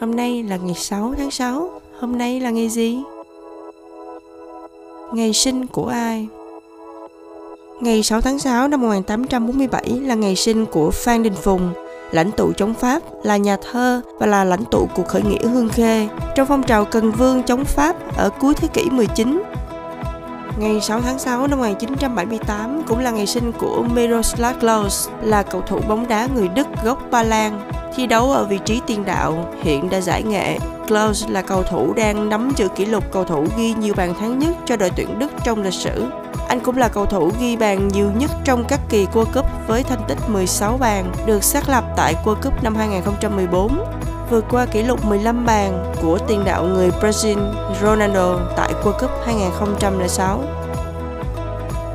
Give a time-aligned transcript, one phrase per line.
[0.00, 1.70] Hôm nay là ngày 6 tháng 6.
[2.00, 2.98] Hôm nay là ngày gì?
[5.12, 6.28] Ngày sinh của ai?
[7.80, 11.72] Ngày 6 tháng 6 năm 1847 là ngày sinh của Phan Đình Phùng,
[12.10, 15.68] lãnh tụ chống Pháp, là nhà thơ và là lãnh tụ cuộc khởi nghĩa Hương
[15.68, 19.42] Khê trong phong trào Cần Vương chống Pháp ở cuối thế kỷ 19.
[20.58, 25.60] Ngày 6 tháng 6 năm 1978 cũng là ngày sinh của Miroslav Klose, là cầu
[25.60, 29.52] thủ bóng đá người Đức gốc Ba Lan, thi đấu ở vị trí tiền đạo,
[29.62, 30.58] hiện đã giải nghệ.
[30.88, 34.38] Klose là cầu thủ đang nắm giữ kỷ lục cầu thủ ghi nhiều bàn thắng
[34.38, 36.06] nhất cho đội tuyển Đức trong lịch sử.
[36.48, 39.82] Anh cũng là cầu thủ ghi bàn nhiều nhất trong các kỳ World Cup với
[39.82, 43.78] thành tích 16 bàn, được xác lập tại World Cup năm 2014
[44.30, 47.38] vượt qua kỷ lục 15 bàn của tiền đạo người Brazil
[47.82, 50.40] Ronaldo tại World Cup 2006.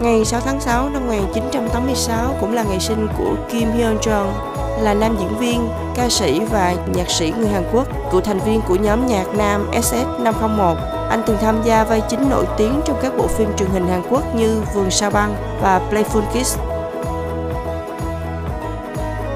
[0.02, 4.32] Ngày 6 tháng 6 năm 1986 cũng là ngày sinh của Kim Hyun Jong,
[4.80, 8.62] là nam diễn viên, ca sĩ và nhạc sĩ người Hàn Quốc, cựu thành viên
[8.62, 10.76] của nhóm nhạc nam SS501.
[11.10, 14.02] Anh từng tham gia vai chính nổi tiếng trong các bộ phim truyền hình Hàn
[14.10, 16.58] Quốc như Vườn Sao Băng và Playful Kiss.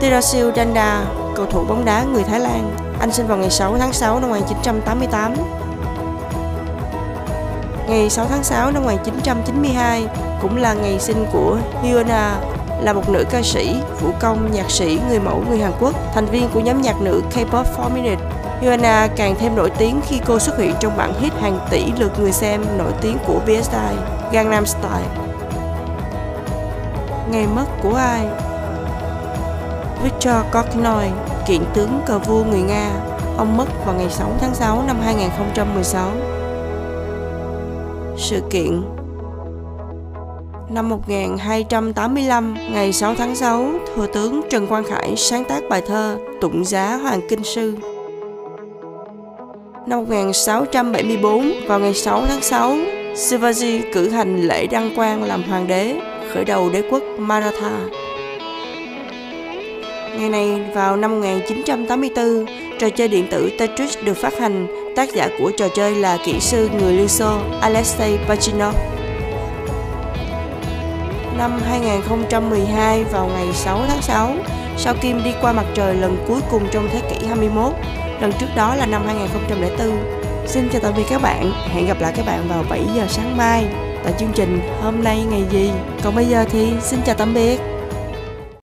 [0.02, 1.06] Tirasil Danda,
[1.36, 4.30] cầu thủ bóng đá người Thái Lan, anh sinh vào ngày 6 tháng 6 năm
[4.30, 5.34] 1988.
[7.88, 10.06] Ngày 6 tháng 6 năm 1992
[10.42, 12.36] cũng là ngày sinh của Hyuna,
[12.82, 16.26] là một nữ ca sĩ, vũ công, nhạc sĩ, người mẫu người Hàn Quốc, thành
[16.26, 18.22] viên của nhóm nhạc nữ K-pop 4 Minute.
[18.62, 22.20] Hyuna càng thêm nổi tiếng khi cô xuất hiện trong bản hit hàng tỷ lượt
[22.20, 23.96] người xem nổi tiếng của BSI,
[24.32, 25.08] Gangnam Style.
[27.32, 28.26] Ngày mất của ai?
[30.04, 31.12] Viktor Korchnoi,
[31.48, 32.92] kiện tướng cờ vua người Nga.
[33.38, 36.12] Ông mất vào ngày 6 tháng 6 năm 2016.
[38.18, 38.82] Sự kiện
[40.70, 46.18] Năm 1285, ngày 6 tháng 6, Thừa tướng Trần Quang Khải sáng tác bài thơ
[46.42, 47.78] Tụng giá Hoàng Kinh Sư.
[49.88, 52.76] Năm 1674, vào ngày 6 tháng 6,
[53.16, 56.02] Shivaji cử hành lễ đăng quang làm hoàng đế,
[56.34, 58.05] khởi đầu đế quốc Maratha.
[60.18, 62.46] Ngày này, vào năm 1984,
[62.80, 66.40] trò chơi điện tử Tetris được phát hành, tác giả của trò chơi là kỹ
[66.40, 68.76] sư người Liên Xô Alexei Pachinov.
[71.38, 74.34] Năm 2012 vào ngày 6 tháng 6,
[74.78, 77.74] sao Kim đi qua mặt trời lần cuối cùng trong thế kỷ 21,
[78.22, 79.98] lần trước đó là năm 2004.
[80.48, 83.38] Xin chào tạm biệt các bạn, hẹn gặp lại các bạn vào 7 giờ sáng
[83.38, 83.66] mai
[84.04, 85.72] tại chương trình Hôm nay ngày gì.
[86.04, 87.75] Còn bây giờ thì xin chào tạm biệt.